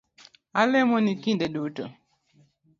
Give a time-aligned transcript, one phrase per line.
[0.61, 1.85] Alemoni kinde duto